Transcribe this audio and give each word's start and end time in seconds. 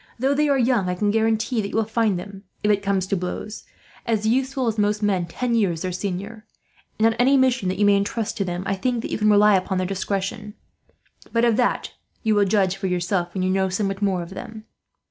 Though 0.17 0.33
they 0.33 0.49
are 0.49 0.57
young 0.57 0.89
I 0.89 0.95
can 0.95 1.11
guarantee 1.11 1.61
that 1.61 1.69
you 1.69 1.75
will 1.75 1.83
find 1.83 2.17
them, 2.17 2.41
if 2.63 2.71
it 2.71 2.81
comes 2.81 3.05
to 3.05 3.15
blows, 3.15 3.65
as 4.07 4.25
useful 4.25 4.65
as 4.65 4.79
most 4.79 5.03
men 5.03 5.27
ten 5.27 5.53
years 5.53 5.83
their 5.83 5.91
senior; 5.91 6.47
and 6.97 7.05
on 7.05 7.13
any 7.19 7.37
mission 7.37 7.69
that 7.69 7.77
you 7.77 7.85
may 7.85 7.97
intrust 7.97 8.35
to 8.37 8.43
them, 8.43 8.63
I 8.65 8.73
think 8.73 9.03
that 9.03 9.11
you 9.11 9.19
can 9.19 9.29
rely 9.29 9.55
upon 9.55 9.77
their 9.77 9.85
discretion; 9.85 10.55
but 11.31 11.45
of 11.45 11.55
that 11.57 11.91
you 12.23 12.33
will 12.33 12.45
judge 12.45 12.77
for 12.77 12.87
yourself, 12.87 13.35
when 13.35 13.43
you 13.43 13.51
know 13.51 13.69
somewhat 13.69 14.01
more 14.01 14.23
of 14.23 14.31
them. 14.31 14.65